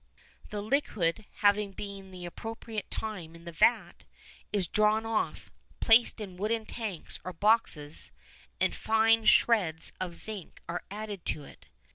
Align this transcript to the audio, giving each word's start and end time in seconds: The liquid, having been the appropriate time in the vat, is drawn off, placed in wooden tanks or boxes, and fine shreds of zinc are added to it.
The 0.49 0.63
liquid, 0.63 1.25
having 1.41 1.73
been 1.73 2.09
the 2.09 2.25
appropriate 2.25 2.89
time 2.89 3.35
in 3.35 3.45
the 3.45 3.51
vat, 3.51 4.03
is 4.51 4.67
drawn 4.67 5.05
off, 5.05 5.51
placed 5.79 6.19
in 6.19 6.37
wooden 6.37 6.65
tanks 6.65 7.19
or 7.23 7.33
boxes, 7.33 8.11
and 8.59 8.73
fine 8.75 9.25
shreds 9.25 9.91
of 10.01 10.15
zinc 10.15 10.59
are 10.67 10.81
added 10.89 11.23
to 11.25 11.43
it. 11.43 11.67